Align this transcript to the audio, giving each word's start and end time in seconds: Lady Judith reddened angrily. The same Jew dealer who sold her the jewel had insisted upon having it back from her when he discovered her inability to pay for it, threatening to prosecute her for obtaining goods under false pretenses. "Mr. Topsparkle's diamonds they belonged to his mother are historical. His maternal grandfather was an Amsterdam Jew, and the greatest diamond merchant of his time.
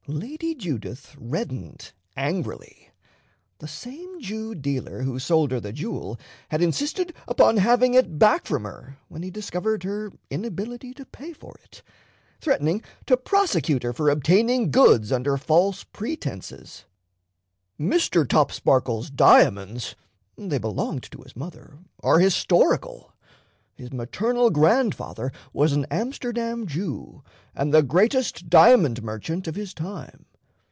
Lady 0.07 0.53
Judith 0.55 1.15
reddened 1.17 1.93
angrily. 2.17 2.89
The 3.59 3.67
same 3.67 4.19
Jew 4.19 4.53
dealer 4.55 5.03
who 5.03 5.19
sold 5.19 5.51
her 5.51 5.61
the 5.61 5.71
jewel 5.71 6.19
had 6.49 6.61
insisted 6.61 7.13
upon 7.29 7.57
having 7.57 7.93
it 7.93 8.19
back 8.19 8.45
from 8.45 8.63
her 8.65 8.97
when 9.07 9.21
he 9.23 9.31
discovered 9.31 9.83
her 9.83 10.11
inability 10.29 10.93
to 10.95 11.05
pay 11.05 11.31
for 11.31 11.55
it, 11.63 11.81
threatening 12.41 12.83
to 13.05 13.15
prosecute 13.15 13.83
her 13.83 13.93
for 13.93 14.09
obtaining 14.09 14.69
goods 14.69 15.13
under 15.13 15.37
false 15.37 15.85
pretenses. 15.85 16.83
"Mr. 17.79 18.27
Topsparkle's 18.27 19.09
diamonds 19.09 19.95
they 20.37 20.57
belonged 20.57 21.03
to 21.11 21.21
his 21.21 21.37
mother 21.37 21.77
are 22.03 22.19
historical. 22.19 23.07
His 23.73 23.93
maternal 23.93 24.51
grandfather 24.51 25.31
was 25.53 25.71
an 25.73 25.87
Amsterdam 25.89 26.67
Jew, 26.67 27.23
and 27.55 27.73
the 27.73 27.81
greatest 27.81 28.47
diamond 28.47 29.01
merchant 29.01 29.47
of 29.47 29.55
his 29.55 29.73
time. 29.73 30.25